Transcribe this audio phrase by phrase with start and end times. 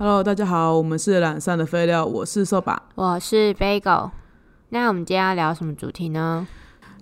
[0.00, 2.84] Hello，大家好，我们是懒散的废料，我是瘦吧。
[2.94, 4.10] 我是 Bagel。
[4.68, 6.46] 那我们今天要聊什么主题呢？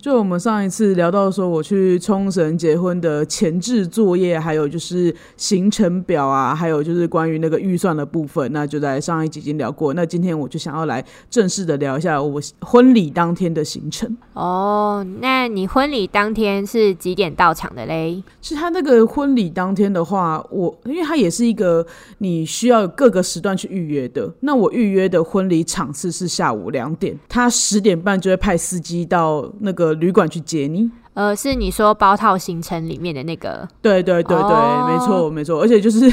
[0.07, 9.93] 就我们上一次聊到说，我去冲绳结婚的前置作业，还有就是行程表啊，还有就是关于那个预算的部分，那就在上一集已经聊过。
[9.95, 14.17] 那今天我就想要来正式的聊一下我婚礼当天的行程。
[14.35, 18.23] 哦，那你婚礼当天是几点到场的嘞？
[18.41, 21.85] 其实他那个婚礼当天的话，我因为他也是一个
[22.19, 24.33] 你需要各个时段去预约的。
[24.39, 30.91] 那我预约的婚礼场次是下午两点，他十点半就会派司机到那个旅馆去接你。
[31.15, 33.67] 呃，是你说包套行程里面的那个？
[33.81, 34.87] 对对对对，哦。
[34.87, 36.13] 没错没错，而且就是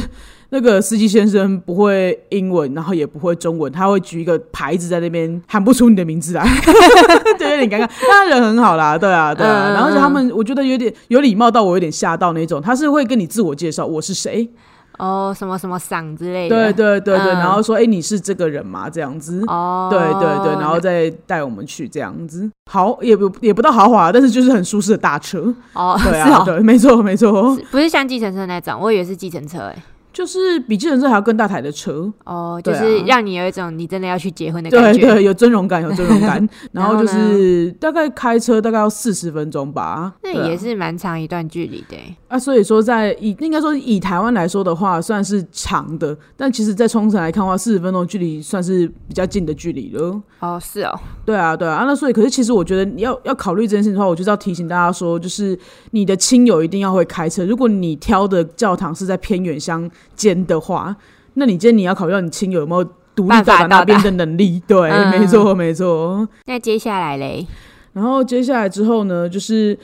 [0.50, 6.46] 那个司机先生不会英文，然后也不会中文，他会举一个牌子在那边喊不出你的名字来，
[7.38, 7.90] 就有点尴尬。
[8.02, 14.50] 但他人很好啦，对啊对啊，嗯然后而且他们我觉得有点有礼貌到我有点吓到那种，他是会跟你自我介绍我是谁，
[14.98, 16.72] 哦，什么什么赏之类的？
[16.72, 18.90] 对对对对，嗯然后说哎、你是这个人吗？
[18.90, 19.44] 这样子。
[19.48, 25.54] 哦，对对对，然后再带我们去这样子，豪也不也不到豪华，但是就是很舒适的大车。
[25.74, 28.80] 哦，对啊，哦，对，没错没错，不是像计程车那种？
[28.80, 29.76] 我以为是计程车哎。
[30.14, 32.12] 就是比计程车还要更大台的车。
[32.24, 35.02] 哦，就是让你有一种你真的要去结婚的感觉。
[35.02, 36.48] 对 对，有尊荣感， 有尊荣感。
[36.72, 40.14] 然后就是大概开车大概要四十分钟吧。
[40.24, 42.16] 那也是蛮长一段距离的欸。
[42.28, 50.22] 啊，所以说在以应该说以台湾来说的话，算是长的，但其实在冲绳来看的话，四十分钟距离算是比较近的距离了。
[50.40, 55.58] 哦，是哦，对啊，对啊，啊那所以可是其实我觉得你要要考虑这件事情的话，我就是要提醒大家说，就是
[55.92, 57.44] 你的亲友一定要会开车。
[57.46, 60.96] 如果你挑的教堂是在偏远乡间的话，
[61.36, 64.62] 那你今天你要考虑到你亲友有没有独立办法到达那边的能力。
[64.68, 66.28] 对，嗯没错，没错。
[66.46, 67.46] 那接下来嘞？
[67.94, 69.78] 然后接下来之后呢，就是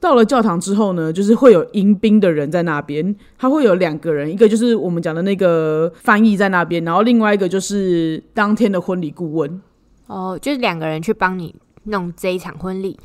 [0.00, 9.60] 到了教堂之后呢，就是会有迎宾的人在那边，他会有两个人，一个就是我们讲的那个翻译在那边，然后另外一个就是当天的婚礼顾问。
[10.06, 11.54] 哦，就是两个人去帮你
[11.84, 12.98] 弄这一场婚礼。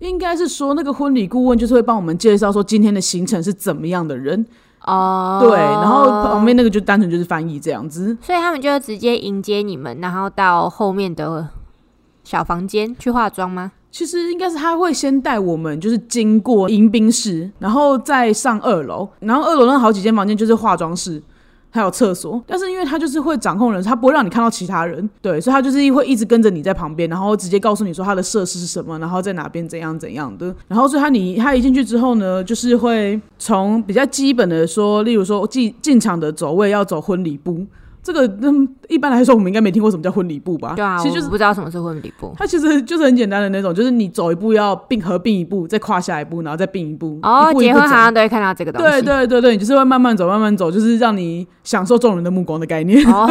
[0.00, 4.44] 应该是说，那个婚礼顾问就是会帮我们介绍说今天的行程是怎么样的人，
[4.86, 8.16] 哦，对，然后旁边那个就单纯就是翻译这样子。
[8.20, 11.48] 所以他们就直接迎接你们，然后到后面的
[12.22, 13.72] 小房间去化妆吗？
[13.90, 21.22] 其实应该是他会先带我们，就是经过迎宾室，然后再上二楼，然后二楼那好几间房间就是化妆室。
[21.74, 37.66] 还有厕所，但是因为他就是会掌控人，他不会让你看到其他人，对，所以他就是会一直跟着你在旁边，然后直接告诉你说他的设施是什么，然后在哪边怎样怎样的，然后所以他你他一进去之后呢，就是会从比较基本的说，例如说进进场的走位要走婚礼步，
[38.04, 40.74] 这个嗯一般来说我们应该没听过什么叫婚礼步吧？
[40.76, 42.34] 对啊，其实就是不知道什么是婚礼步。
[42.36, 47.18] 它其实就是很简单的那种，就是你走一步要并合并一步，再跨下一步，然后再并一步。
[47.22, 48.86] 哦一，步一结婚好步走像都会看到这个东西。
[48.86, 53.02] 对对对对，你就是会慢慢走，慢慢走，就是让你享受众人的目光的概念。
[53.10, 53.26] 哦，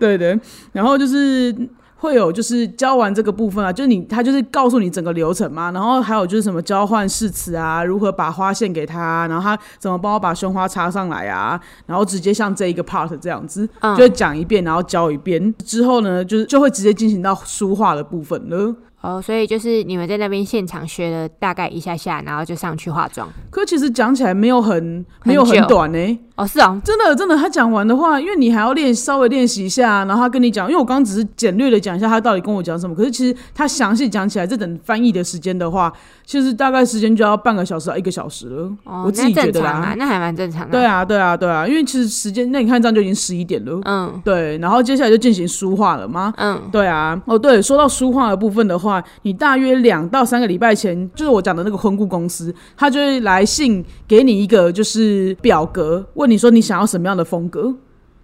[0.00, 0.40] 对对，
[0.72, 1.54] 然后就是
[2.00, 18.74] 会有就是教完这个部分啊，就是你他就是告诉你整个流程嘛，然后还有就是什么交换誓词啊，如何把花献给他，然后他怎么帮我把胸花插上来啊，然后直接像这一个 part 这样子，嗯就会讲一遍，然后教一遍之后呢，就是就会直接进行到书画的部分了。
[19.00, 23.28] 哦，所以就是你们在那边现场学了大概一下下，然后就上去化妆。
[23.50, 35.92] 可其实讲起来没有很没有很短呢、哦，是哦，真的真的，他讲完的话，因为你还要练稍微练习一下，然后他跟你讲，因为我刚刚只是简略的讲一下他到底跟我讲什么，可是其实他详细讲起来，这等翻译的时间的话，
[36.26, 38.70] 其实大概时间就要半个小时到一个小时了。
[38.84, 40.72] 哦，我自己那觉得啦正常啊，那还蛮正常的。
[40.72, 43.80] 对，啊，对啊，对啊，因为其实时间，那你看这样就已经十一点了。
[43.84, 46.32] 嗯对，然后接下来就进行书画了吗？
[46.36, 48.89] 嗯，对啊，哦对，说到书画的部分的话，
[49.22, 57.74] 你大约两到三个礼拜前，就是我讲的那个婚顾公司，他就会来信给你一个就是表格，问你说你想要什么样的风格，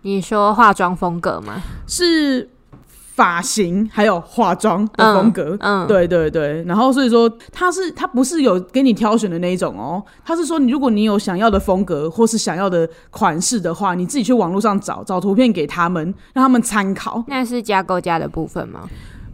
[0.00, 1.62] 你说化妆风格吗？
[1.86, 2.48] 是
[3.16, 5.56] 发型还有化妆的风格。
[5.60, 17.24] 嗯，对对对，然后所以说他是他不是有给你挑选的那一种哦，他是说你如果你有想要的风格或是想要的款式的话，你自己去网络上找找图片给他们，让他们参考。
[17.26, 18.86] 那是加购价的部分吗？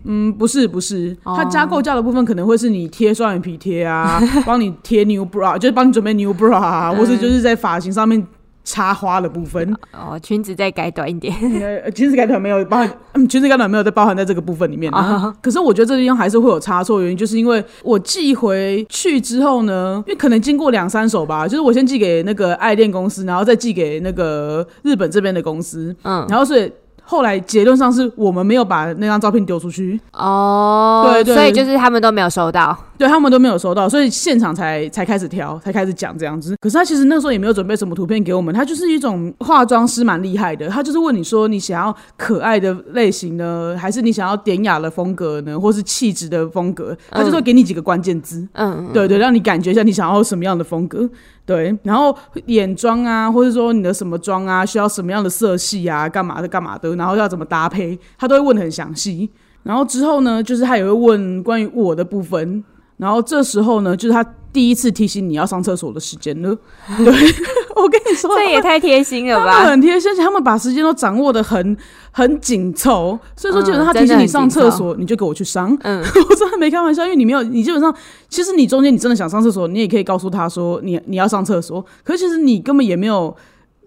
[0.04, 8.26] 嗯，不是不是，哦它加构架的部分可能会是你贴双眼皮贴啊， 帮你贴 new bra，就是帮你准备 new bra 啊，嗯或是就是在发型上面
[8.64, 9.75] 插花的部分。
[9.93, 11.34] 哦，裙子再改短一点。
[11.60, 15.22] 呃，裙子改短没有包含，嗯，裙子改短没有在包含在这个部分里面啊。
[15.25, 26.72] 哦可是我觉得这地方还是会有差错，原因就是因为我寄回去之后呢，因为可能经过两三手吧，就是我先寄给那个爱恋公司，然后再寄给那个日本这边的公司，嗯，然后所以。
[27.04, 32.76] 后来结论上是我们没有把那张照片丢出去，哦，对对所以就是他们都没有收到。
[33.02, 36.54] 对他们都没有收到，所以现场才才开始挑，才开始讲这样子。
[36.60, 51.10] 可是他其实那时候也没有准备什么图片给我们，他就是一种化妆师蛮厉害的，他就是问你说你想要可爱的类型呢，还是你想要典雅的风格呢，或是气质的风格，他就说给你几个关键字，嗯，对对，让你感觉一下你想要什么样的风格。
[51.44, 52.16] 对，然后
[52.46, 59.28] 眼妆啊，或者说你的什么妆啊，需要什么样的色系啊，干嘛的干嘛的，然后要怎么搭配，他都会问的很详细。
[59.64, 62.62] 然后之后呢，就是他也会问关于我的部分。
[62.96, 66.56] 然后这时候呢，就是他第一次提醒你要上厕所的时间了。
[66.98, 67.06] 对，
[67.74, 69.70] 我跟你说，这也太贴心了他们吧？
[69.70, 71.76] 很贴心，他们把时间都掌握的很
[72.10, 73.18] 很紧凑。
[73.34, 75.76] 所以说，嗯基本上他提醒你上厕所，你就给我去上。
[75.82, 76.00] 嗯，
[76.30, 77.92] 我真的没开玩笑，因为你没有，你基本上
[78.28, 83.34] 其实你中间你真的想上厕所，你也可以告诉他说你你要上厕所，可是其实你根本也没有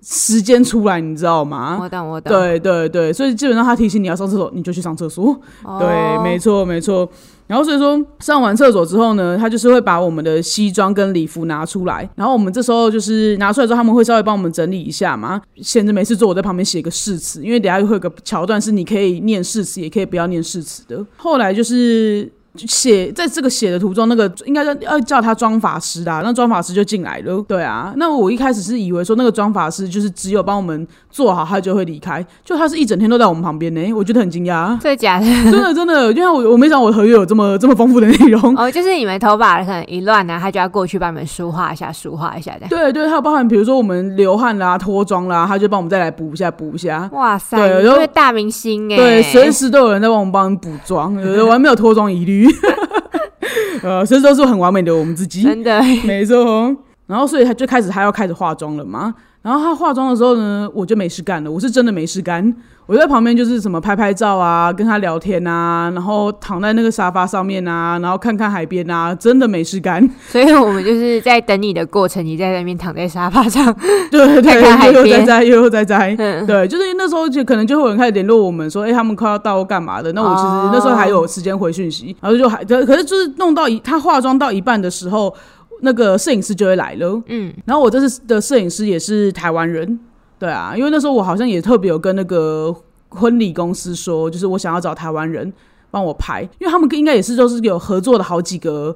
[0.02, 1.78] 时间出来，你知道吗？
[1.82, 2.34] 我懂我懂。
[2.34, 5.40] 对对对，所以基本上他提醒你要上厕所，你就去上厕所。
[5.64, 7.08] 哦对，没错没错。
[7.48, 15.42] 然后所以说上完厕所之后呢，他就是会把我们的西装跟礼服拿出来，然后我们这时候就是拿出来之后，他们会稍微帮我们整理一下嘛。
[15.58, 21.06] 闲着没事做，我在旁边写个誓词，因为等下会有个桥段是你可以念誓词，也可以不要念誓词的。
[21.18, 22.32] 后来就是。
[22.58, 27.44] 写在这个写的途中，那个应该要要叫他妆法师啦，那妆法师就进来了。
[27.50, 34.78] 对啊，那我一开始是以为说那个妆法师就是只有帮我们做好，他就会离开，就他是一整天都在我们旁边呢，我觉得很惊讶。
[34.82, 35.26] 真的假的？
[35.50, 38.54] 真的真的，因为我我没想到我的合约有这么这么丰富的内容。
[38.58, 42.68] 哦，就是你们头发可能一乱呢，他就要过去帮你们梳化一下，梳化一下的。
[42.68, 47.10] 对对，还有包含比如说我们流汗啦、脱妆啦，他就帮我们再来补一下补一下。
[47.14, 48.98] 哇塞，对然后你是大明星哎！
[48.98, 52.46] 对，随时都有人在帮我们帮我们补妆，呃 我还没有脱妆疑虑。
[53.82, 55.44] 呃，所以都是很完美的我们自己。
[55.44, 56.76] 真的没错。
[57.08, 59.14] 然后所以他就开始他要开始化妆了嘛。
[59.46, 62.52] 然后她化妆的时候呢，我就没事干了，我是真的没事干。
[62.88, 70.08] 我就在旁边就是什么拍拍照啊，跟她聊天啊，然后躺在那个沙发上面啊，然后看看海边啊，真的没事干。
[70.28, 73.72] 所以我们就是在等你的过程，你在那边躺在沙发上，
[74.10, 74.62] 对对，
[74.92, 76.16] 悠悠边哉哉，悠悠哉哉。
[76.18, 80.12] 嗯，对，就是那时候就可能就会有人开始联络我们说，哎、他们快要到干嘛的？
[80.14, 85.34] 那我其实哦那时候还有时间回讯息，然后就还可是就是弄到一他化妆到一半的时候，
[85.82, 87.22] 那个摄影师就会来了。
[87.28, 90.00] 嗯，然后我这次的摄影师也是台湾人，
[90.40, 92.76] 对啊，因为那时候我好像也特别有跟那个
[93.10, 95.52] 婚礼公司说，就是我想要找台湾人
[95.92, 98.96] 帮我拍，因为他们应该也是都是有合作的好几个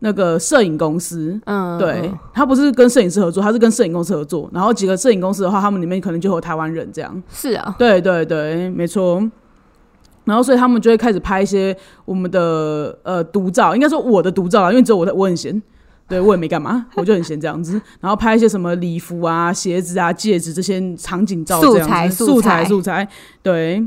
[0.00, 1.38] 那个摄影公司。
[1.44, 4.48] 嗯，对他不是跟摄影师合作，他是跟摄影公司合作。
[4.52, 7.22] 然后几个摄影公司的话，他们里面可能就有台湾人这样。
[7.30, 9.22] 是啊，对对对，没错。
[10.24, 15.62] 然后所以他们就会开始拍一些我们的呃独照，应该说我的独照啊，因为只有我的我很闲，
[16.08, 17.80] 对我也没干嘛， 我就很闲这样子。
[18.00, 23.08] 然后拍一些什么礼服啊、鞋子啊、戒指这些场景照这样子，素材素素材素材，
[23.42, 23.86] 对。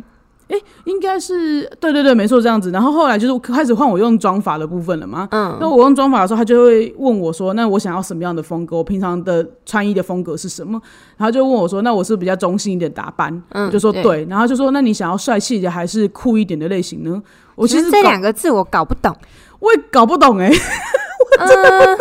[0.52, 2.72] 哎，应该是对对对，没错，这样子。
[2.72, 5.26] 然后后来就是开始换我用妆法的部分了嘛。
[5.32, 8.76] 嗯，那我用妆法的时候，他就会问我说：“那我想要什么样的风格？
[8.76, 10.78] 我平常的穿衣的风格是什么？”
[11.16, 14.28] 然后就问我说：“那我是比较中性一点打扮？”嗯就说对对。
[14.30, 17.24] 然后就说：“那你想要帅气的还是酷一点的类型呢？”
[17.56, 19.16] 我其实搞这两个字我搞不懂，
[19.62, 20.52] 我也搞不懂哎、
[21.40, 21.98] 嗯，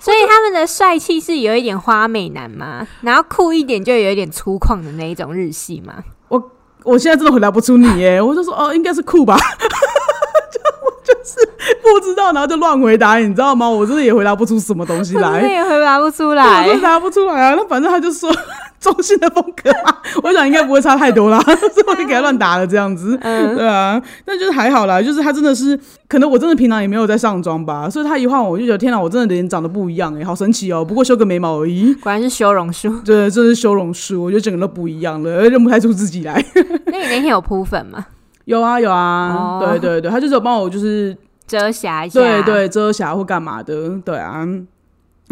[0.00, 5.94] 所以他们的帅气是有一点花美男嘛，然后酷一点就有一点粗犷的那一种日系嘛。
[6.28, 6.50] 我
[6.84, 9.36] 我现在真的回答不出你耶， 我就说哦，应该是酷吧。
[10.52, 11.36] 就我就是
[11.82, 13.68] 不知道，然后就乱回答，你知道吗？
[13.68, 15.48] 我真的也回答不出什么东西我真的来。
[15.48, 16.82] 也回答不出来真的。
[16.82, 17.54] 答不出来啊！
[17.54, 18.30] 那反正他就说
[18.82, 23.16] 中性的风格嘛， 我想应该不会差太多啦， 所以我就给他乱答了这样子。
[23.22, 30.84] 嗯，对啊，但就是还好啦，就是他真的是，可能我真的平常也没有在上妆吧，所以他一换我就觉得天哪，我真的脸长得不一样哎、好神奇哦！
[30.84, 32.90] 不过修个眉毛而已，果然是修容术。
[33.06, 36.44] 对，真的是修容术，我觉得整个都不一样了，认不太出自己来。
[36.86, 38.04] 那你那天有铺粉吗？
[38.46, 42.18] 有啊有啊，哦对对对，他就是有帮我就是遮瑕一下。
[42.18, 44.44] 对，对遮瑕或干嘛的，对啊，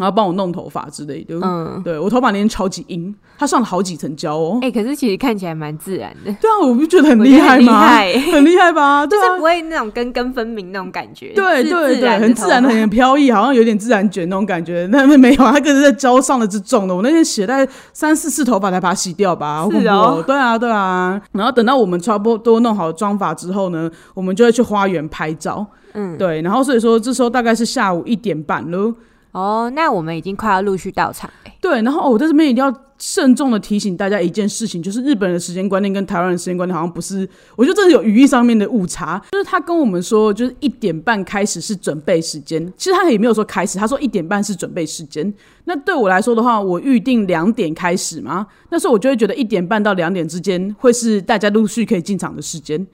[0.01, 1.37] 然后帮我弄头发之类的。
[1.43, 4.59] 嗯，对我头发那天超级硬，他上了好几层胶哦。
[4.63, 7.87] 哎、可是其实看起来蛮自然的，对啊，我不觉得很厉厉害吗？
[8.33, 9.05] 很厉害吧？
[9.07, 11.33] 对啊就是不，会那种根根分明那种感觉。
[11.35, 14.89] 对自对对，很自然的，很飘逸，好像有点自然卷那种感觉。
[14.91, 16.97] 那没有，他可是在胶上的之重的。
[16.97, 21.21] 我那天洗了三四次头发才把它洗掉吧，是哦对啊，对啊。
[21.33, 25.67] 然后等到我们差不多弄好妆发之后呢，我们就会去花园拍照。
[25.93, 28.95] 嗯，对，然后所以说这时候大概是下午一点半了。
[29.33, 31.53] 哦，那我们已经快要陆续到场了。
[31.61, 39.23] 对，然后、我在这边一定要慎重的提醒大家一件事情，就是日本人的时间观念跟台湾的时间观念好像不是，我觉得这是有语义上面的误差。
[39.31, 45.33] 就是他跟我们说，就是一点半开始是准备时间，其实他也没有说开始，他说一点半是准备时间。
[45.65, 52.87] 那对我来说的话，我预定两点开始嘛，那时候我就会觉得一点半到两点之间会是大家陆续可以进场的时间，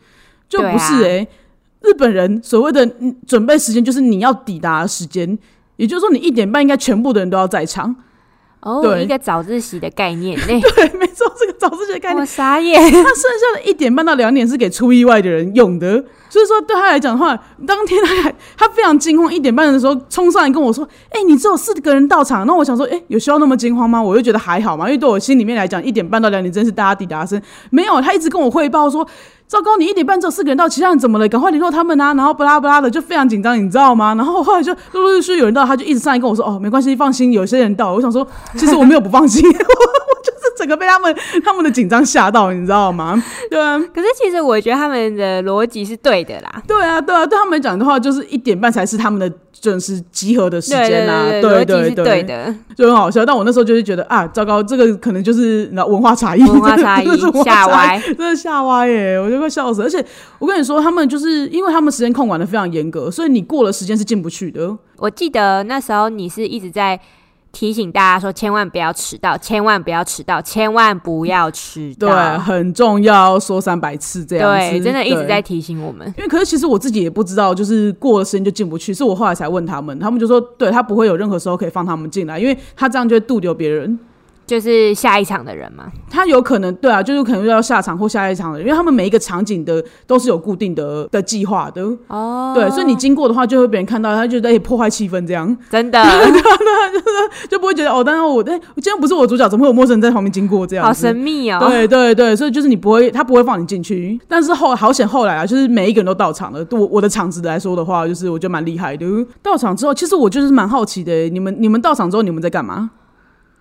[0.48, 1.28] 就不是对啊诶、
[1.82, 2.84] 日本人所谓的
[3.26, 5.38] 准备时间就是你要抵达的时间，
[5.76, 7.96] 也就是说你一点半应该全部的人都要在场。
[8.60, 12.80] 哦，对一个早自习的概念，哎、 对，没错，这个早自习的概念我傻眼。
[12.82, 16.04] 他剩下的一点半到两点是给出意外的人用的，
[16.36, 17.34] 所以说对他来讲的话，
[17.66, 27.40] 当天他还他非常惊慌，一点半的时候冲上来跟我说：“哎、你只有四个人到场。”那我想说：“哎、有需要那么惊慌吗？”我就觉得还好嘛，因为对我心里面来讲，一点半到两点真是大家抵达声。
[27.70, 29.06] 没有，他一直跟我汇报说。
[29.48, 29.76] 糟糕！
[29.76, 31.28] 你一点半只有四个人到，其他人怎么了？
[31.28, 32.12] 赶快联络他们啊！
[32.14, 34.12] 然后巴拉巴拉的就非常紧张，你知道吗？
[34.16, 38.26] 然后后来就陆陆续续有人到，他就一直上来跟我说：“哦，没关系，放心，有些人到。”我想说，
[38.56, 43.22] 其实我没有不放心，我就整个被他们 他们的紧张吓到，你知道吗？
[43.50, 52.54] 对啊，可是其实我觉得他们的逻辑是对的啦，对啊，对啊，对他们讲的话，就是一点半才是他们的准时集合的时对间啊，对对对对的。
[52.76, 53.24] 就很好笑。
[53.24, 57.06] 但我那时候就是觉得啊，糟糕，这个可能就是文化差异，文化差异
[57.44, 59.18] 吓歪，真的吓歪耶！
[59.18, 59.82] 我就快笑死。
[59.82, 60.04] 而且
[60.38, 64.76] 我跟你说，他们就是因为他们时间控管的非常严格，所以你过了时间是进不去的。
[64.98, 66.98] 我记得那时候你是一直在
[67.52, 74.70] 提醒大家说，千万不要迟到，千万不要迟到，千万不要迟到对，很重要，说三百次这样子。
[74.70, 76.06] 对，真的一直在提醒我们。
[76.18, 83.98] 因为可是其实我自己也不知道，就是过了时间就进不去，是我后来才问他们，他们就说，对他不会有任何时候可以放他们进来，因为他这样就会杜丢别人。
[84.46, 96.00] 就是下一场的人嘛，他有可能对啊，就是可能要下场或下一场的，因为他们每一个场景的都是有固定的的计划的，哦，对，所以你经过的话就会被人看到，他就在破坏气氛，这样真的
[97.50, 100.84] 就不会觉得哦，但是我哎，我今天不是我主角，怎么会有陌生人在旁边经过这样？
[100.86, 101.58] 好神秘哦。
[101.60, 104.18] 对对对，所以就是你不会，他不会放你进去。
[104.28, 106.64] 但是后好险后来啊，就是每一个人都到场了。
[106.64, 109.04] 对我我的场子来说的话，就是我觉得蛮厉害的。
[109.42, 112.90] 到场之后，其实我就是蛮好奇的，你们你们到场之后你们在干嘛？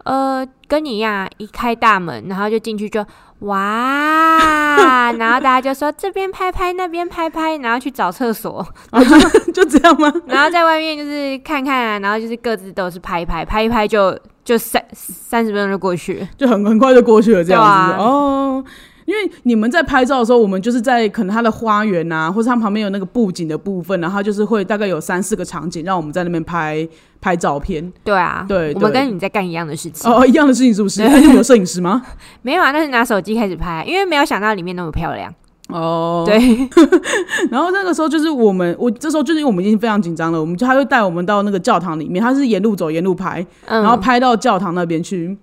[0.05, 3.05] 呃，跟你一样，一开大门，然后就进去就
[3.39, 10.11] 哇， 然后大家就说这边拍拍，那边拍拍，然后去找厕所，啊，就就这样吗？
[10.27, 16.27] 然后在外面就是看看啊，然后就是各自都是拍一拍，拍一拍就就三三十分钟就过去。
[16.37, 18.63] 就很很快就过去了这样子、啊哦。
[19.05, 26.87] 因为你们在拍照的时候，我们就是在可能它的花园啊，或者它旁边有那个布景的部分，然后它就是会大概有三四个场景，让我们在那边拍
[27.21, 27.91] 拍照片。
[28.03, 30.11] 对啊，对我们跟你在干一样的事情。
[30.11, 31.03] 哦，一样的事情是不是？
[31.33, 32.01] 有摄影师吗？
[32.41, 35.33] 没有啊，那是拿手机开始拍，因为没有想到里面那么漂亮。
[35.69, 36.37] 哦，对，
[37.49, 45.35] 然后那个时候就是我们，我这时候就是因为我们已经非常紧张了，我们就他就带我们到那个教堂里面，他是沿路走沿路拍，嗯，然后拍到教堂那边去，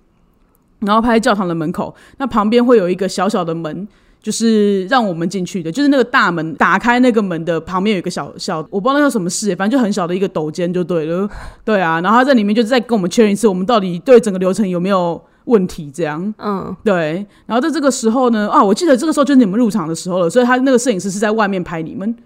[0.82, 3.88] 然后拍教堂的门口，那旁边会有一个小小的门。
[4.22, 11.28] 就是让我们进去的，就是那个大门打开那个门的旁边有一个小小，我不知道那叫什么事，反正就很小的一个斗间就对了，
[11.64, 22.16] 对啊，然后他在里面就是再跟我们确认一次，我们到底对整个流程有没有问题，这样，嗯，对，然后在这个时候呢，啊，我记得这个时候就是你们入场的时候了，所以他那个摄影师是在外面拍你们，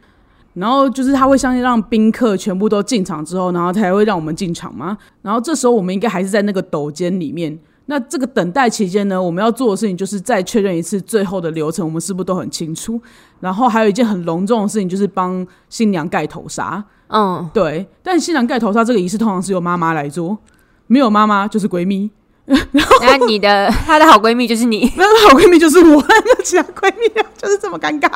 [0.52, 4.98] 然后就是他会相信让宾客全部都进场之后，然后才会让我们进场嘛。
[5.22, 7.58] 然后这时候我们应该还是在那个斗间里面。
[7.86, 13.00] 那这个等待期间呢，我们要做的事情就是再确认一次最后的流程，我们是不是都很清楚？
[13.40, 16.84] 然后还有一件很隆重的事情，就是帮新娘盖头纱。
[17.08, 20.36] 嗯，对，但新娘盖头纱这个仪式通常是由妈妈来做，
[20.88, 22.10] 没有妈妈就是闺蜜。
[22.46, 28.10] 那你的 她的好闺蜜就是你，那好闺蜜就是我，那其他闺蜜啊就是这么尴尬。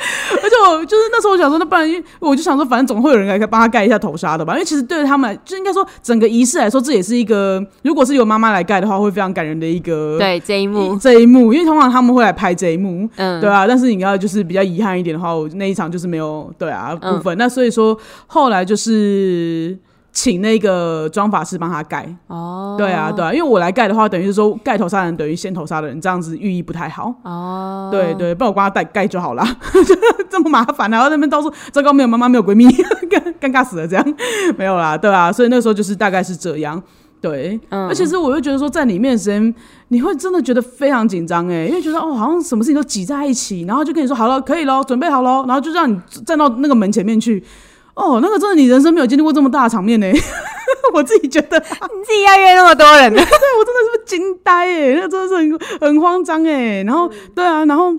[0.42, 1.86] 而且我就是那时候我想说，那不然
[2.18, 4.54] 我就想说，反正总会有人来帮他盖一下头纱的吧。
[4.54, 11.52] 因为其实对他们，就应该说整个仪式来说，这也是一个，如果是由妈妈来盖的话，会非常感人的一个对这一幕，这一幕。
[11.52, 13.66] 因为通常他们会来拍这一幕，嗯，对啊。
[13.66, 17.36] 但是你要就是比较遗憾一点的话，我那一场就是没有对啊嗯部分。
[17.36, 19.76] 那所以说后来就是
[20.12, 22.08] 请那个妆法师帮他盖。
[22.26, 27.14] 哦，对啊，对啊，因为我来盖的话，等于是说盖头纱的人等于先头纱的人，这样子寓意不太好。
[27.22, 29.44] 哦，对对，不然我帮他盖盖就好了，
[30.28, 34.14] 这么麻烦，然后那边到处糟糕，没有妈妈，没有闺蜜，尴尴尬死了，这样
[34.58, 36.82] 没有啦，对啊，所以那时候就是大概是这样。
[37.20, 39.54] 对，嗯而且是我又觉得说，在里面的时间，
[39.88, 47.44] 你会真的觉得非常紧张哎，因为觉得哦，好像什么事情都挤在一起，然后就跟你说好了，可以喽，准备好喽，然后就让你站到那个门前面去。
[47.94, 50.06] 哦，那个真的你人生没有经历过这么大的场面呢，
[50.94, 51.58] 我自己觉得。
[51.58, 53.10] 你自己要约那么多人。
[53.12, 56.82] 对我真的是，惊呆哎，那个真的是很很慌张哎。
[56.84, 57.92] 然后对啊，然后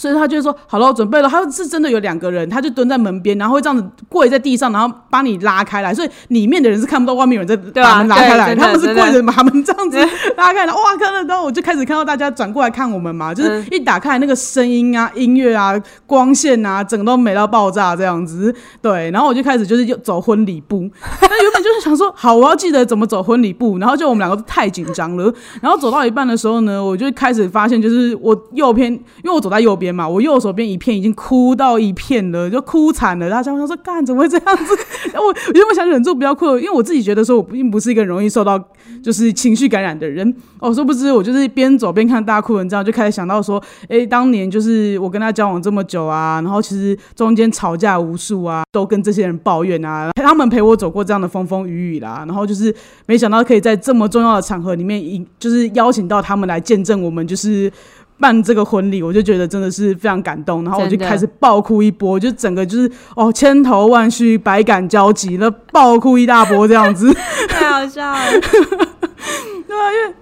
[0.00, 1.28] 所以他就说好了，我准备了。
[1.28, 9.98] 他是真的有两个人，他就蹲在门边，然后会这样子跪在地上，然后把你拉开来，所以里面的人是看不到外面有人在把门拉开来，他们是跪着把门这样子
[10.38, 10.72] 拉开来。
[10.72, 18.54] 哇，看得到，我就开始看到大家转过来看我们嘛，就是嗯一打开那个声音啊、音乐啊、光线啊，整个都美到爆炸这样子。
[18.80, 20.88] 对，然后我就开始就是走婚礼步，
[21.20, 25.30] 那原本就是想说，好，我要记得怎么走婚礼步，然后就我们两个都太紧张了，
[25.60, 33.28] 然后走到一半的时候呢，我就开始发现，就是我右边，因为我走在右边嘛，我右手边一片已经哭到一片了，就哭惨了。
[33.30, 34.76] 大家想说，干怎么会这样子？
[35.14, 38.62] 我我原本想忍住不要哭，因为我自己觉得说我并不是一个容易受到
[39.02, 40.34] 就是情绪感染的人。
[40.58, 52.74] 哦，殊不知我就是边走边看大家哭成这样，就开始想到说，哎，当年就是我跟他交往这么久啊，然后其实中间吵架无数啊，都跟这些人抱怨啊，他们陪我走过这样的风风雨雨啦，然后就是
[53.06, 57.72] 没想到可以在这么重要的场合里面，就是邀请到他们来见证我们就是
[58.20, 67.12] 办这个婚礼，我就觉得真的是非常感动，然后我就开始爆哭一波，就整个就是哦千头万绪，百感交集，那爆哭一大波这样子。
[67.48, 68.18] 太好笑了。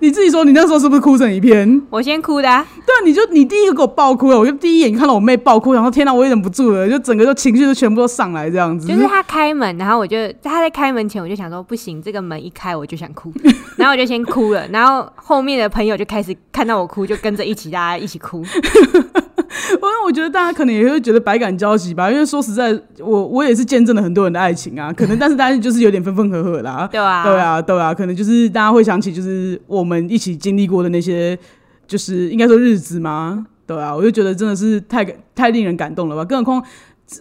[0.01, 1.83] 你自己说你那时候是不是哭成一片？
[1.91, 8.87] 我先哭的、啊，对啊，你就你第一个给我爆哭了，我就第一眼看到我妹爆哭，然后天哪，我也忍不住了，就整个就情绪就全部都上来这样子。
[8.87, 13.33] 就是他开门，然后我就他在开门前，我就想说不行，这个门一开我就想哭，
[13.77, 18.43] 然后我就先哭了，然后后面的朋友就开始看到我哭，就跟着一起大家一起哭。
[19.75, 26.89] 因为我觉得大家可能也会觉得百感交集吧，因为说实在，我我也是见证了很多人的爱情啊，可能但是大家就是有点分分合合啦。
[26.93, 31.39] 对啊，对，啊，对啊，可能就是大家会想起就是我们一起经历过的那些，
[31.87, 33.47] 就是应该说日子嘛。
[33.67, 36.25] 对啊，我就觉得真的是太太令人感动了吧。
[36.25, 36.65] 更何况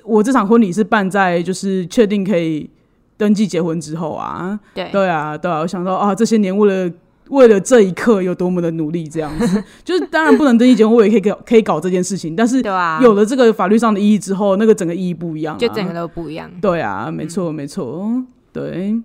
[0.03, 2.69] 我这场婚礼是办在就是确定可以
[3.17, 4.57] 登记结婚之后啊。
[4.73, 6.89] 对对啊，对啊，我想到啊，这些年为了
[7.29, 12.61] 为了这一刻有多么的努力，这样子， 就是当然不能登记结婚，我也可以搞可以搞这件事情，但是
[13.01, 16.49] 有了这个法律上的意义之后，那个整个意义不一样、啊，就整个都不一样。
[16.61, 18.95] 对啊，没错，没错，对，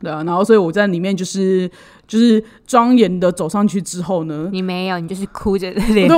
[0.00, 1.70] 对啊，然后所以我在里面就是
[2.06, 6.08] 就是庄严的走上去之后呢，你没有，你就是哭着的脸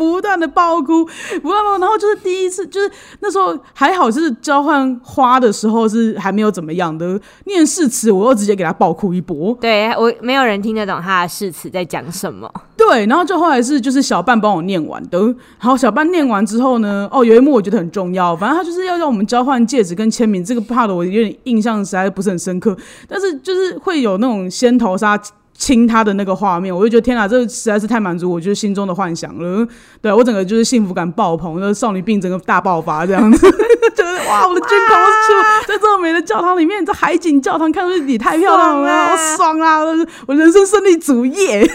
[0.00, 1.04] 不断的爆哭，
[1.42, 2.90] 不断地，然后就是第一次，就是
[3.20, 12.50] 那时候还好，是交换花的时候是还没有怎么样的，念誓词我又直接给他爆哭一波，对我没有人听得懂他的誓词在讲什么。
[12.78, 15.20] 对，然后就后来是就是小半帮我念完的，
[15.58, 22.74] 然后小半念完之后呢，哦，有一幕我觉得很重要，反正他就是要让我们交换戒指跟签名，这个怕的我有点印象实在不是很深刻，
[23.06, 25.20] 但是就是会有那种先头杀。
[25.60, 29.68] 亲他的那个画面，我就觉得天哪，这实在是太满足我就是心中的幻想了。
[30.00, 33.46] 对我整个就是幸福感爆棚，就是少女病整个大爆发这样子，
[33.94, 39.80] 觉得哇，我的军头处在这么美的教堂里面，这海景教堂看上去你太漂亮了，好爽啊！
[40.26, 41.70] 我人生胜利主页！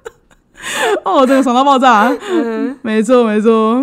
[1.02, 2.14] 哦，这个爽到爆炸！
[2.30, 3.82] 嗯，没错，没错。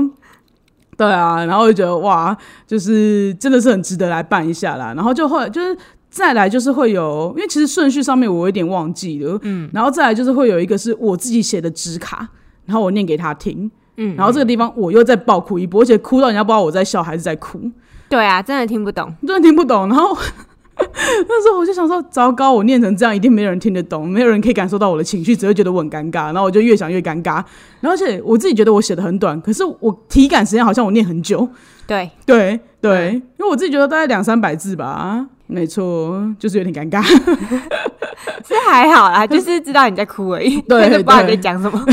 [0.95, 4.93] 对啊，然后就觉得哇，就是真的是很值得来办一下啦。
[4.95, 5.75] 然后就后来就是
[6.09, 12.27] 再来就是会有，因为其实顺序上面我有点忘记了，嗯，然后再来就是会有一个是我自己写的纸卡，
[12.65, 17.61] 然后我念给他听，嗯然后这个地方我又再爆哭一波，而且哭到人家不知道我在笑还是在哭，
[18.09, 19.13] 对啊，真的听不懂。
[19.25, 19.87] 真的听不懂。
[19.87, 20.17] 然后
[20.79, 26.25] 那时候我就想说，糟糕，我念成这样，一定没有人听得懂，没有人可以感受到我的情绪，只会觉得我很尴尬。
[26.27, 27.43] 然后我就越想越尴尬。
[27.81, 31.47] 然后而且我自己觉得我写的很短，可是我体感时间好像我念很久。
[31.85, 35.27] 对，对对，嗯因为我自己觉得大概两三百字吧。
[35.51, 37.03] 没错，就是有点尴尬。
[38.47, 41.83] 是还好啦， 就是知道你在哭而已，对 但是不知道你在讲什么。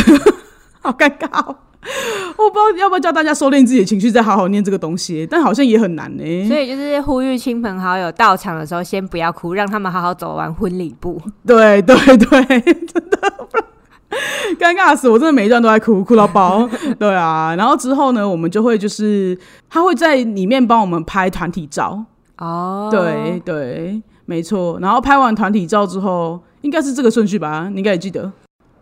[0.83, 1.57] 好尴尬、哦。
[2.37, 6.49] 我不知道要不要叫大家收敛自己的情绪，再好好念这个东西，但好像也很难呢。
[6.49, 11.19] 所以就是呼吁亲朋好友到场的时候，先不要哭，让他们好好走完婚礼步。
[11.47, 13.33] 对对对，真的
[14.59, 15.19] 尴尬死我！
[15.19, 16.69] 真的每一段都在哭，哭到爆。
[16.99, 19.39] 对啊，然后之后呢，我们就会就是
[19.71, 22.05] 他会在里面帮我们拍团体照。
[22.39, 24.79] 哦，对对，没错。
[24.81, 27.69] 然后拍完团体照之后，应该是这个顺序吧？
[27.71, 28.31] 你应该也记得。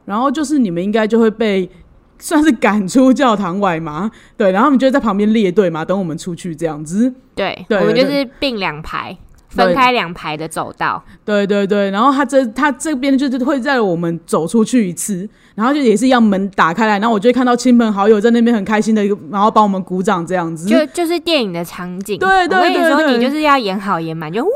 [0.04, 1.70] 然后就是你们应该就会被
[2.18, 7.12] 算是赶出教堂外嘛，对，然后你们就会在旁边列队嘛，等我们出去这样子。
[7.34, 9.18] 对，对我们就是并两排，对
[9.54, 11.02] 分开两排的走道。
[11.24, 20.68] 对对对，然后他这他这边就是会在我们走出去一次，然后就也是一样门打开来，然后我就会看到亲朋好友在那边很开心的，然后帮我们鼓掌这样子。
[20.68, 24.50] 就就是电影的场景，对对我跟你说，你就是要演好演满，就哇，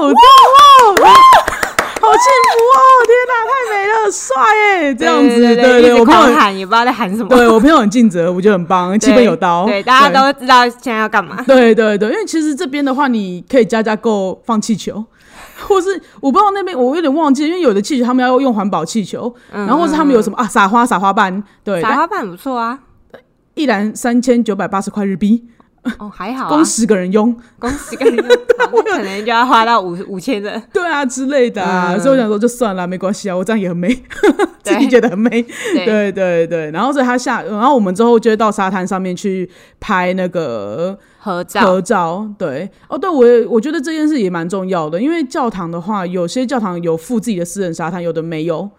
[0.00, 1.61] 哇哇哇！
[2.02, 2.78] 好幸福哦！
[3.06, 4.92] 天哪，太美了，帅哎！
[4.92, 7.28] 这样子，对对一直我朋友，狂喊，也不知道在喊什么。
[7.28, 9.64] 对我朋友很尽责，我觉得很棒，气氛有刀。
[9.66, 11.40] 对，大家都知道现在要干嘛。
[11.46, 15.04] 对对对，因为其实这边的话，你可以加加购放气球，
[15.62, 15.88] 或是
[16.20, 22.76] 我不知道那边我有点忘记，因为有的气球他们要用环保气球，嗯然后或是他们有什么啊撒花撒花瓣，对，撒花瓣不错啊，
[23.54, 25.44] 一篮三千九百八十块日币，
[25.98, 26.48] 哦还好啊。
[26.48, 28.24] 供，十个人用，恭喜个人，
[28.58, 30.62] 好那可能就要花到五 五千人。
[30.72, 32.00] 对啊之类的啊，嗯。
[32.00, 33.88] 所以我想说就算了，没关系啊，我这样也很美，
[34.62, 35.30] 自己觉得很美，
[35.74, 41.60] 对，对对对，然后所以他下，然后我们之后就会到沙滩上面去拍那个合照。
[41.62, 48.70] 合照，对，哦，对我也我觉得这件事也蛮重要的，因为教堂的话，有些教堂有附自己的私人沙滩，有的没有。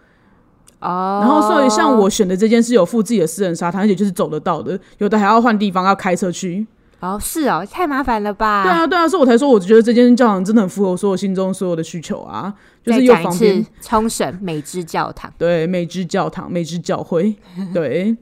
[0.80, 6.66] 哦，然后所以像我选的这间是有附自己的私人沙滩，而且就是走得到的，有的还要换地方，要开车去。
[7.04, 8.62] 哦是哦，太麻烦了吧？
[8.62, 15.30] 对啊，对啊，所以我才说，我觉得这间教堂真的很符合我所有心中所有的需求啊，就是又方便次，，冲绳美之教堂。
[15.36, 17.36] 对，美之教堂、美之教会，
[17.74, 18.16] 对，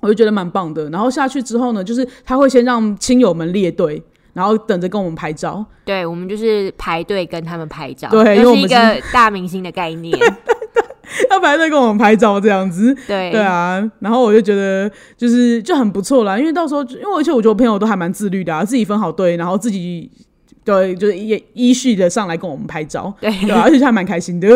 [0.00, 0.88] 我就觉得蛮棒的。
[0.88, 5.62] 然后下去之后呢，就是他会先让亲友们列队，然后等着跟我们拍照。
[5.84, 10.16] 对，我们就是排队跟他们拍照，对因为又是一个大明星的概念。
[11.30, 13.30] 要排队跟我们拍照这样子，对。
[13.30, 20.10] 对啊，然后我就觉得就是就很不错啦，因为到时候因为而且我觉得我朋友都还蛮自律的啊，自己分好队，然后自己
[20.64, 23.30] 对就是依依序的上来跟我们拍照，对。
[23.40, 24.48] 对啊，而且还蛮开心的，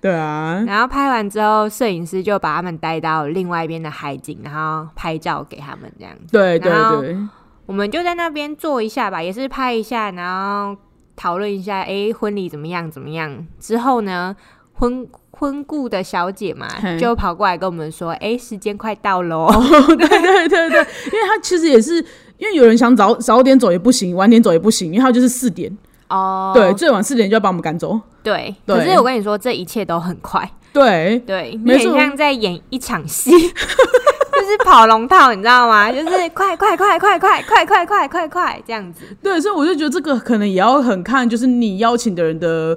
[0.00, 6.32] 对啊，然后拍完之后，摄影师就把他们带到另外一边的海景，然后拍照给他们这样子。
[6.32, 7.16] 对对对，
[7.66, 10.76] 我们就在那边坐一下吧，也是拍一下，然后
[11.14, 13.46] 讨论一下，诶，婚礼怎么样怎么样。
[13.60, 14.34] 之后呢，
[14.72, 16.68] 婚婚顾的小姐嘛，
[16.98, 19.48] 就跑过来跟我们说，诶，时间快到喽。
[19.88, 20.78] 对对对对，
[21.10, 21.96] 因为他其实也是
[22.38, 25.76] 因为有人想早早点走也不行，晚点走也不行，因为他就是四点，
[26.08, 28.54] 哦，对，最晚四点就要把我们赶走，对。
[28.66, 33.30] 对可是我跟你说，这一切都很快，对，对，没错有点像在演一场戏。
[34.32, 35.92] 就是跑龙套，你知道吗？
[35.92, 39.04] 就是快快快快快快快快快快这样子。
[39.22, 42.76] 对，所以我就觉得这个可能也要很看，就是你邀请的人的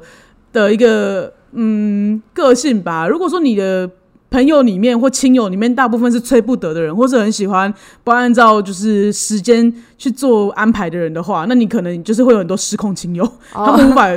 [0.51, 3.07] 的一个嗯个性吧。
[3.07, 3.89] 如果说你的
[4.29, 14.09] 朋友里面或亲友里面大部分是催不得的人，或是很喜欢不按照就是时间去做安排的人的话，那你可能就是会有很多失控亲友， 他们无法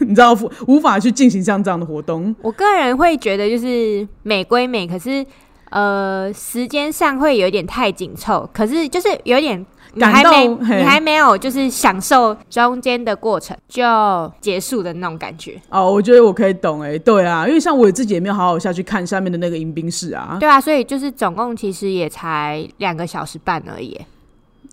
[0.00, 2.34] 你知道无法去进行像这样的活动。
[2.42, 5.24] 我个人会觉得就是美归美，可是
[5.70, 9.64] 呃时间上会有点太紧凑，可是就是有点。
[9.94, 13.82] 你还没，你还没有，就是享受中间的过程就
[14.40, 20.36] 结束的那种感觉，哦，我觉得我可以懂哎，对啊，因为像我自己也没有好好下去看下面的那个迎宾室啊。
[20.38, 23.98] 对啊，所以就是总共其实也才两个小时半而已。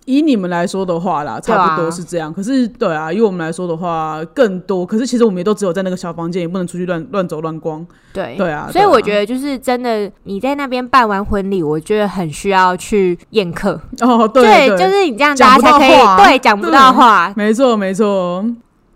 [0.08, 2.34] 以你们来说的话啦，差不多是这样。
[2.34, 4.86] 可是，对啊，以我们来说的话，更多。
[4.86, 7.86] 可是，其实我们也都只有在那个小房间，也不能出去乱乱走乱逛。
[8.13, 13.80] 对对啊所以我觉得就是真的，你在那边办完婚礼，我觉得很需要去宴客。
[14.00, 17.34] 哦，对对，就是你这样大家才可以对讲不到话。
[17.36, 18.46] 没错没错。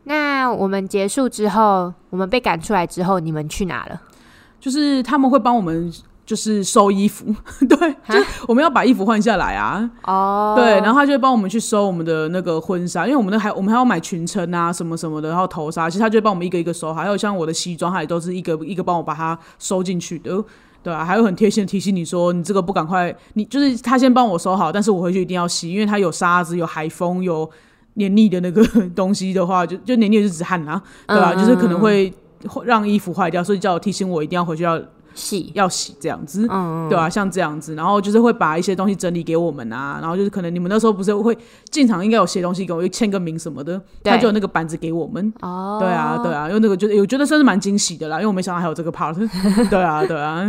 [0.05, 4.01] 那我们结束之后，我们被赶出来之后，你们去哪了？
[4.61, 5.91] 就是他们会帮我们，
[6.25, 7.25] 就是收衣服，
[7.67, 9.89] 对，就是我们要把衣服换下来啊。
[10.03, 20.43] 哦，对，然后他就会帮我们去收我们的那个婚纱，因为我们那还我们还要买裙撑啊什么什么的，然后头纱，其实他就会帮我们一个一个收，还有像我的西装，他也都是一个一个帮我把它收进去的。
[20.83, 27.47] 对啊，还有很贴心的提醒你说，你这个不赶快，你就是他先帮我收好，但是我回去一定要洗，因为它有沙子、有海风、有
[27.95, 31.37] 黏腻的那个东西的话，就就黏腻就是指汗啊，对吧、嗯。
[31.37, 32.11] 就是可能会
[32.47, 34.81] 会让衣服坏掉，所以叫我提醒我一定要回去要
[35.13, 36.47] 洗，要洗这样子。
[36.49, 41.37] 嗯，对啊，像这样子，然后就是会把一些东西整理给我们啊，然后就是可能你们那时候不是会
[41.69, 45.33] 进场应该有写东西给我，签个名什么的，他就有那个板子给我们。
[45.41, 49.15] 哦，对啊，对啊，因为那个觉得我觉得算是蛮惊喜的啦，因为我没想到还有这个 part。
[49.69, 50.45] 对啊，对啊。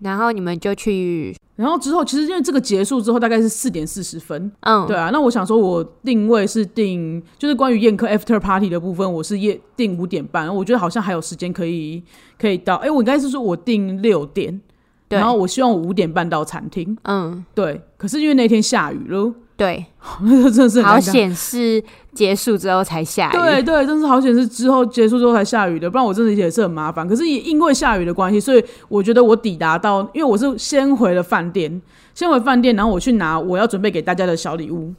[0.00, 12.02] 然后你们就去，然后之后，其实因为这个结束之后大概是四点四十分，嗯，对啊，那我想说，我定位是定就是关于宴客 after party 的部分，我是夜定五点半，我觉得好像还有时间可以
[12.38, 12.76] 可以到。
[12.76, 14.60] 哎，我应该是说我定六点，
[15.08, 16.96] 然后我希望我五点半到餐厅。
[17.02, 19.84] 嗯，对，可是因为那天下雨了，对，
[20.22, 21.00] 那 个真的是好。
[21.00, 21.82] 显示
[22.14, 27.06] 结束之后才下雨，对对，真是好险是之后结束之后才下雨的，不然我真的也是很麻烦。
[27.08, 31.82] 可是也因为下雨的关系，所以我觉得我抵达到，因为我是先回了饭店，
[32.14, 34.94] 先回饭店，然后我去拿我要准备给大家的小礼物，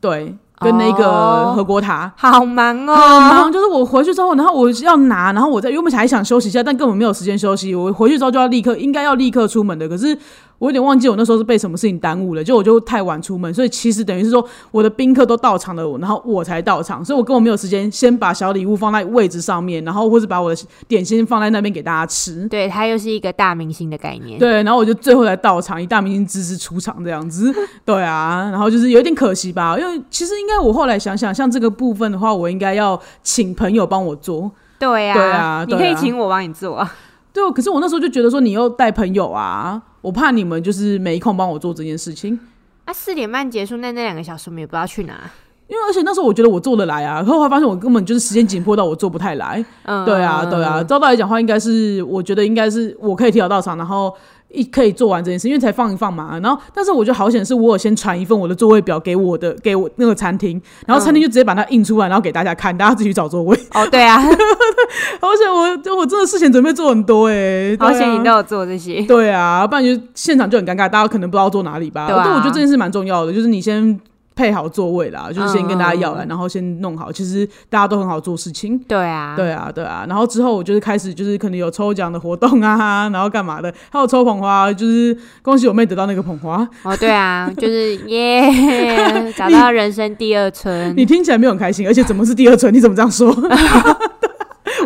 [0.00, 2.12] 对，跟那个哦和国塔。
[2.16, 7.72] 好忙好哦，忙，就是我回去之后，然后我要拿，然后我在原本还想休息一下，但根本没有时间休息。
[7.76, 10.18] 我回去之后就要立刻，应该要立刻出门的，可是
[10.58, 22.46] 我有点忘记我那时候是被什么事情耽误了，就我就太晚出门，所以其实等于是说我的宾客都到场了，然后我才到场，所以我根本没有时间先把小礼物放在位置上面，然后或者把我的点心放在那边给大家吃。
[22.48, 27.54] 对，它又是一个大明星的概念，对，然后我就最后才到场，以大明星姿势出场这样子。
[27.84, 34.50] 对啊，然后就是有点可惜吧，因为其实应该我后来想想，像这个部分的话，我应该要请朋友帮我做。
[34.78, 36.94] 对呀，对啊你可以请我帮你做啊，
[37.32, 42.38] 对，可是我那时候就觉得说，你又带朋友啊，我怕你们就是没空帮我做这件事情。
[42.84, 45.30] 啊，四点半结束，那那两个小时我们也不知道去哪，
[45.66, 49.64] 因为而且那时候我觉得我做得来啊，可后来发现我根本就是时间紧迫到我做不太来。
[49.84, 54.14] 嗯，对啊，对啊，照道理讲话，应该是我觉得应该是我可以提早到场，然后
[54.50, 56.38] 一可以做完这件事，因为才放一放嘛。
[56.42, 63.58] 然后，但是我觉得好险是我有先传一份我的座位表给我的给我那个餐厅，然后餐厅就直接把它印出来，然后给大家看，大家自己找座位。
[63.74, 64.18] 哦，对啊，
[65.20, 69.02] 好险我我真的事前准备做很多哎、好对啊险你都有做这些。
[69.02, 72.06] 对啊，不然就现场就很尴尬，大家可能不知道坐哪里吧。
[72.06, 74.00] 对啊但我觉得这件事蛮重要的，就是你先
[74.38, 77.10] 配好座位啦，就是先跟大家要来，嗯然后先弄好。
[77.10, 78.78] 其实大家都很好做事情。
[78.86, 86.66] 对啊，对啊，对啊，然后之后我就是开始就是可能有抽奖的活动啊， 然后干嘛的，还有抽捧花，就是恭喜我妹得到那个捧花。
[86.84, 88.48] 哦，对啊， 就是耶，
[89.36, 90.94] 找到人生第二春。
[90.96, 92.72] 你听起来没有很开心，而且怎么是第二春？
[92.72, 93.34] 你怎么这样说？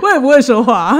[0.02, 0.96] 我也不会说话，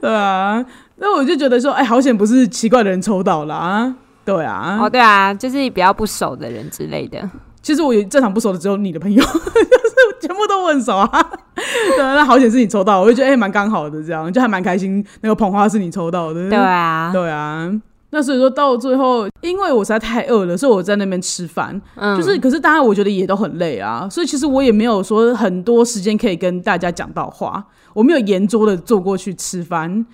[0.00, 0.64] 对啊。
[0.96, 3.92] 那我就觉得说，哎，好险不是奇怪的人抽到啦。
[4.24, 7.28] 对啊，哦，对啊，就是比较不熟的人之类的。
[7.60, 11.08] 其实我有这场不熟的只有你的朋友， 就是全部都我很熟啊。
[11.54, 15.04] 对啊，那好险是你抽到，我就觉得哎蛮刚好的，这样就还蛮开心。
[15.20, 17.72] 那个捧花是你抽到的，对啊，对啊。
[18.14, 21.80] 那所以说到最后，因为我实在太饿了，所以我在那边吃饭。
[21.94, 30.04] 嗯，就是，可是大家我觉得也都很累啊，所以其实我也没有说很多时间可以跟大家讲到话，我没有沿桌的坐过去吃饭。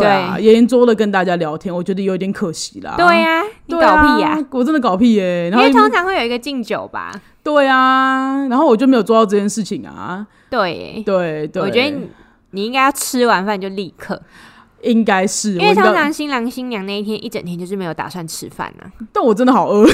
[0.00, 2.94] 对啊，沿桌的跟大家聊天，我觉得有点可惜啦。
[2.96, 7.12] 对呀、你搞屁呀、我真的搞屁耶、因为通常会有一个敬酒吧？
[7.42, 10.26] 对啊，然后我就没有做到这件事情啊。
[10.50, 12.08] 对，对对，我觉得你
[12.52, 14.20] 你应该要吃完饭就立刻，
[14.82, 18.90] 应该是，因为通常新郎新娘那一天一整天就是没有打算吃饭啊。
[19.12, 19.86] 但我真的好饿。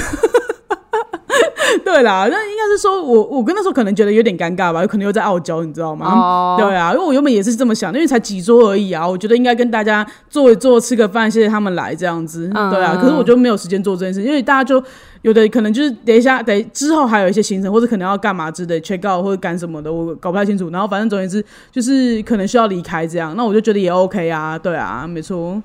[1.85, 6.07] 对啦，那应该是说我我跟那时候可能觉得有点尴尬吧，有可能又在傲娇，你知道吗？
[6.07, 12.49] 哦，对啊，因为我原本也是这么想的，因为才几桌而已啊，我觉得应该跟大家坐一坐，吃个饭，谢谢他们来这样子。
[12.53, 14.83] 嗯对啊，可是我就没有时间做这件事，因为大家就
[15.21, 20.69] 有的可能就是等一下，等之后还有一些行程，或者可能要干嘛之类，check out 或者干什么的，我搞不太清楚。
[20.69, 25.61] 然后反正总而言之，就是可能需要离开这样，那我就觉得也 OK 啊，对啊，没错，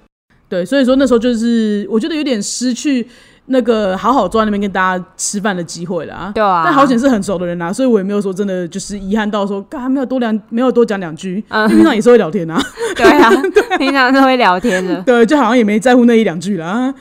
[0.48, 3.06] 对，所以说那时候就是我觉得有点失去。
[3.46, 12.60] 那个好好坐在那边跟大家吃饭的机会了啊，对啊，但好险是很熟的人啊，所以我也没有说真的就是遗憾到说，干没有多两没有多讲两句，嗯平常也是会聊天啊，
[12.96, 13.30] 对啊，
[13.78, 15.00] 平常是会聊天的。
[15.02, 16.92] 对，就好像也没在乎那一两句啦。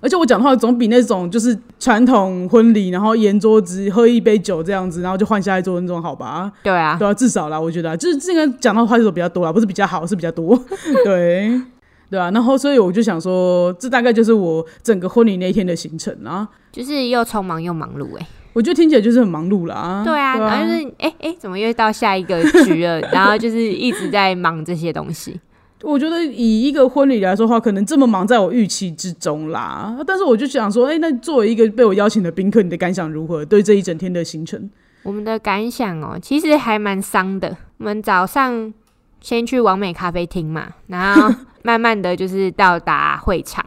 [0.00, 6.52] 而且我讲的话总比那种就是传统婚礼，然后沿桌子喝一杯酒这样子，然后就换下一桌的那种好吧？
[6.62, 10.56] 对啊，对啊，至少啦，我觉得啊、就是这个讲到话题都比较多啦，不是比较好，是比较多。
[11.04, 11.60] 对
[12.10, 16.48] 对啊，然后所以我就想说，这大概就是我整个婚礼那一天的行程啊。
[16.72, 20.02] 就是又匆忙又忙碌哎、我觉得听起来就是很忙碌啦。
[20.04, 23.00] 对啊，然后就是哎哎、怎么又到下一个局了？
[23.12, 25.40] 然后就是一直在忙这些东西。
[25.82, 29.96] 我觉得以一个婚礼来说的话，可能这么忙，在我预期之中啦。
[30.06, 33.44] 但是我就想说，哎、那作为一个被我邀请的宾客，你的感想如何？
[33.44, 34.68] 对这一整天的行程？
[35.04, 37.56] 我们的感想哦，其实还蛮伤的。
[37.78, 38.74] 我们早上
[39.20, 43.64] 先去完美咖啡厅嘛，然后慢慢的就是到达会场，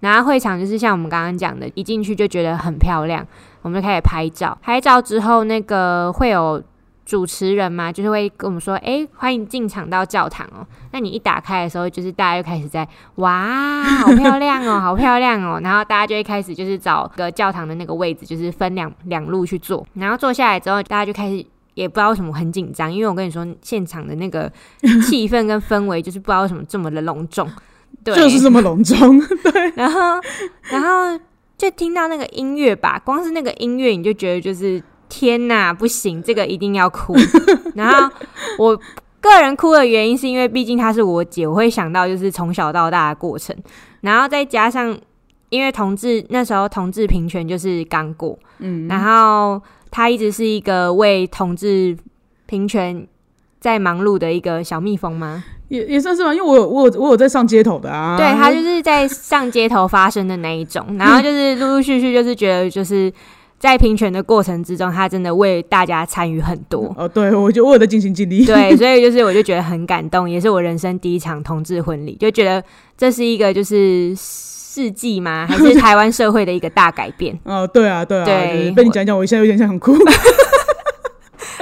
[0.00, 3.26] 然后会场就是像我们刚刚讲的，一进去就觉得很漂亮，
[3.62, 4.56] 我们就开始拍照。
[4.62, 6.62] 拍照之后，那个会有
[7.04, 10.66] 主持人嘛，就是会跟我们说，哎、欢迎进场到教堂哦。
[10.92, 15.60] 那你一打开的时候，就是大家就开始在哇，好漂亮哦， 好漂亮哦。
[15.62, 19.86] 然后大家就会开始就是找个教堂的那个位置，就是分两两路去坐。
[19.94, 21.44] 然后坐下来之后，大家就开始。
[21.74, 24.50] 也不知道为什么很紧张，因为我跟你说，现场的那个
[25.08, 27.48] 气氛跟氛围就是不知道为什么这么的隆重，
[28.04, 29.20] 对，就是这么隆重。
[29.42, 30.20] 对 然后，
[30.64, 31.18] 然后
[31.56, 37.14] 就听到那个音乐吧，光是那个音乐你就觉得就是天哪，不行，这个一定要哭。
[37.74, 38.10] 然后
[38.58, 38.78] 我
[39.20, 43.56] 个人哭的原因是因为毕竟她是我姐，我会想到就是从小到大的过程，
[44.00, 44.98] 然后再加上
[45.48, 51.96] 因为同志那时候同志平权就是刚过，嗯，然后她一直是一个为同志
[52.46, 53.06] 平权。
[53.60, 55.44] 在忙碌的一个小蜜蜂吗？
[55.68, 58.16] 也也算是吧，因为我有我有我有在上街头的啊。
[58.16, 63.12] 对他就是在上街头发生的那一种，然后就是陆陆续续就是觉得就是
[63.60, 66.92] 在平权的过程之中，他真的为大家参与很多。
[66.98, 68.44] 哦，对，我就我有在尽心尽力。
[68.44, 72.64] 对，所以就是我就觉得很感动，也是我人生第一场同志婚礼，就觉得
[72.98, 74.12] 这是一个就是
[74.72, 75.46] 世纪吗？
[75.50, 77.38] 还是台湾社会的一个大改变？
[77.44, 79.94] 哦，对啊，对啊，对就是被你讲一讲，我现在有点想哭。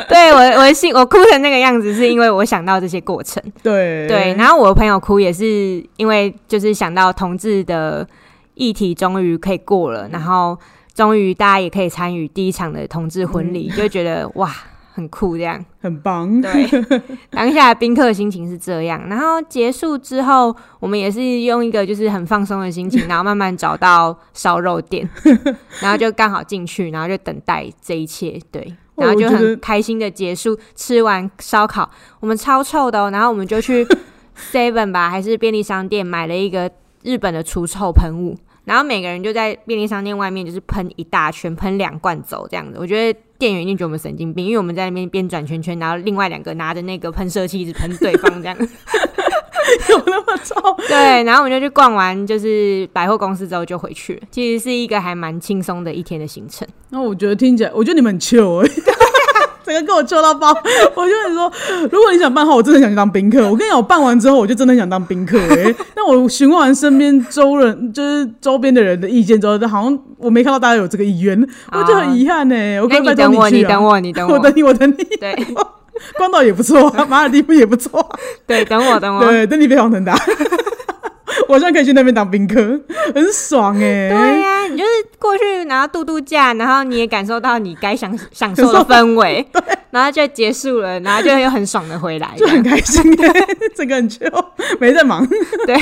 [0.09, 3.43] 对我我的心我哭成那个样子，是因为我想到这些过程。
[3.63, 8.07] 对对，然后我的朋友哭也是因为就是想到同志的
[8.55, 10.59] 议题终于可以过了，然后
[10.95, 14.53] 终于大家也可以参与第一场的同志婚礼，就会觉得哇
[14.93, 15.65] 很酷这样。
[15.81, 16.41] 很棒。
[16.41, 16.67] 对，
[17.31, 25.09] 当下的宾客的心情是这样，然后结束之后，我们也是用一个就是很放松的心情， 然后慢慢找到烧肉店，
[25.81, 30.59] 然后就刚好进去，然后就等待这一切，对，然后就很开心的结束。
[30.75, 33.87] 吃完烧烤，我们超臭的、哦，然后我们就去
[34.53, 36.71] Seven 吧，还是便利商店买了一个
[37.03, 38.37] 日本的除臭喷雾。
[38.65, 42.77] 然后每个人就在便利商店外面，就是喷一大圈，喷两罐走这样子。
[42.79, 48.57] 我觉得店员一定觉得我们神经病，因为我们在那边边转圈圈，然后另外两个拿着那个喷射器一直喷对方这样。
[49.89, 50.55] 有那么臭？
[50.89, 56.67] 对，然后我们就去逛完就是百货公司之后就回去了，其实是一个还蛮轻松的一天的行程。
[56.91, 58.69] 那我觉得听起来，我觉得你们很糗哎、
[59.71, 60.49] 整个给我揪到爆！
[60.95, 61.53] 我就跟你说，
[61.93, 63.49] 如果你想办的话，我真的想去当宾客。
[63.49, 71.41] 我跟你讲，我办完之后，我就真的想当宾客哎、 那我询问完身边周人，就是周边的人的意见之后，好像我没看到大家有这个意愿，
[71.73, 75.05] 我就很遗憾呢、我可那以拜托你你等我，你等我 我等你，我等你。
[75.17, 75.47] 对
[76.17, 79.23] 关岛也不错、啊，马尔地夫也不错、啊，对，等我，等我。
[79.23, 80.17] 对，等你飞黄腾达。
[81.49, 82.61] 我现在可以去那边当宾客，
[83.15, 89.45] 很爽哎、对呀、你就是过去然后度度假，然后你也感受到你该享 享受的氛围，
[89.91, 94.45] 然后就结束了，然后就又很爽的回来，就很开心哎、整个很 chill，
[94.79, 95.27] 没在忙。
[95.67, 95.77] 对，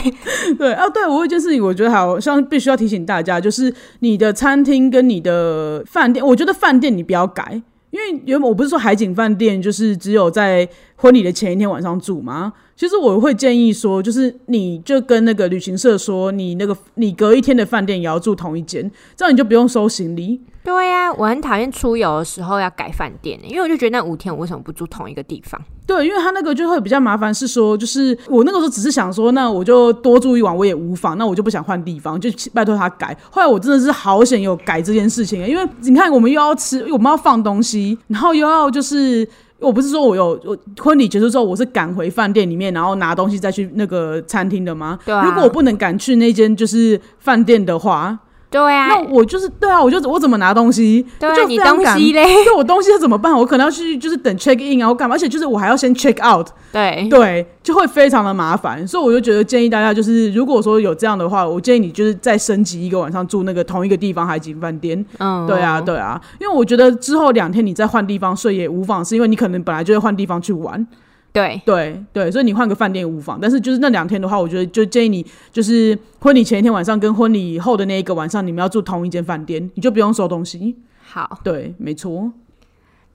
[0.58, 10.68] 对哦，对我有一件事情，我觉得好像必须要提醒大家，就是你的餐厅跟你的饭店，我觉得饭店你不要改，因为原本我不是说海景饭店就是只有在
[11.00, 12.52] 婚礼的前一天晚上住吗？
[12.76, 20.40] 其实我会建议说，就是你就跟那个旅行社说，你那个你隔一天的饭店也要住同一间，这样你就不用收行李。
[20.64, 25.60] 对呀、我很讨厌出游的时候要改饭店，因为我就觉得那五天我为什么不住同一个地方？
[25.86, 33.16] 对，因为他那个就会比较麻烦，是说，就是我那个时候只是想说，那我就多住一晚，我也无妨，那我就不想换地方，就拜托他改。
[33.30, 39.26] 后来我真的是好险有改这件事情，因为你看，我们又要吃，我们要放东西，然后又要就是。
[39.60, 44.98] 我不是说我有我婚礼结束之后，我是赶回饭店里面，然后拿东西再去那个餐厅的吗？
[45.04, 48.18] 对啊如果我不能赶去那间就是饭店的话，
[48.50, 51.04] 对啊、那我就是对啊，我就我怎么拿东西？
[51.20, 53.32] 对啊，就你非常赶东西嘞， 对我东西要怎么办？
[53.32, 55.14] 我可能要去就是等 check in 啊，我干嘛？
[55.14, 65.04] 而且就是我还要先 check out，对对，就会非常的麻烦，所以我就觉得建议大家就是，如果说有这样的话，我建议你就是再升级一个晚上住那个同一个地方海景饭店。
[65.18, 70.86] 嗯，对啊，对啊，因为我觉得之后两天你再换地方睡也无妨，是因为你可能本来就会换地方去玩。
[71.32, 73.38] 对对对，所以你换个饭店也无妨。
[73.40, 80.76] 但是就是那两天的话，我觉得就建议你就是婚礼前一天晚上跟婚礼后的那一个晚上，你们要住同一间饭店，你就不用收东西。
[81.00, 81.38] 好。
[81.44, 82.32] 对，没错。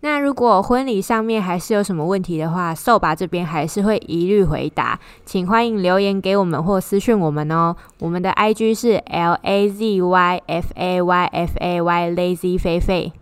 [0.02, 7.74] 那如果婚礼上面还是有什么问题的话，瘦吧这边还是会一律回答，请欢迎留言给我们或私讯我们哦。
[8.00, 13.14] 我们的 IG 是 L A Z Y F A Y F A Y Lazy 菲菲。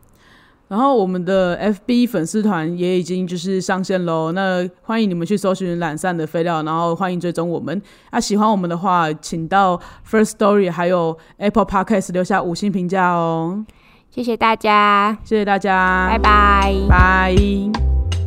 [0.71, 7.81] 然后我们的 FB 粉丝团也已经就是上线喽，那欢迎你们去搜寻懒散的废料，然后欢迎追踪我们。
[8.09, 9.77] 啊，喜欢我们的话，请到
[10.09, 13.65] First Story 还有 Apple Podcast 留下五星评价哦，
[14.11, 16.73] 谢谢大家，谢谢大家，拜拜。
[16.87, 18.20] 拜。